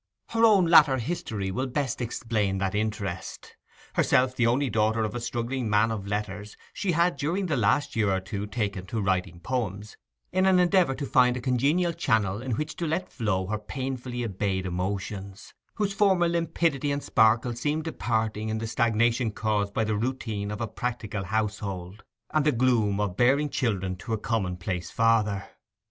Her 0.29 0.43
own 0.43 0.65
latter 0.65 0.97
history 0.97 1.51
will 1.51 1.67
best 1.67 2.01
explain 2.01 2.57
that 2.57 2.73
interest. 2.73 3.55
Herself 3.93 4.35
the 4.35 4.47
only 4.47 4.67
daughter 4.67 5.03
of 5.03 5.13
a 5.13 5.19
struggling 5.19 5.69
man 5.69 5.91
of 5.91 6.07
letters, 6.07 6.57
she 6.73 6.93
had 6.93 7.17
during 7.17 7.45
the 7.45 7.55
last 7.55 7.95
year 7.95 8.09
or 8.11 8.19
two 8.19 8.47
taken 8.47 8.87
to 8.87 8.99
writing 8.99 9.39
poems, 9.39 9.97
in 10.31 10.47
an 10.47 10.57
endeavour 10.57 10.95
to 10.95 11.05
find 11.05 11.37
a 11.37 11.39
congenial 11.39 11.93
channel 11.93 12.41
in 12.41 12.53
which 12.53 12.75
to 12.77 12.87
let 12.87 13.11
flow 13.11 13.45
her 13.45 13.59
painfully 13.59 14.23
embayed 14.23 14.65
emotions, 14.65 15.53
whose 15.75 15.93
former 15.93 16.27
limpidity 16.27 16.91
and 16.91 17.03
sparkle 17.03 17.53
seemed 17.53 17.83
departing 17.83 18.49
in 18.49 18.57
the 18.57 18.65
stagnation 18.65 19.29
caused 19.31 19.71
by 19.71 19.83
the 19.83 19.95
routine 19.95 20.49
of 20.49 20.59
a 20.61 20.67
practical 20.67 21.25
household 21.25 22.03
and 22.31 22.43
the 22.43 22.51
gloom 22.51 22.99
of 22.99 23.15
bearing 23.17 23.49
children 23.51 23.95
to 23.95 24.13
a 24.13 24.17
commonplace 24.17 24.89
father. 24.89 25.47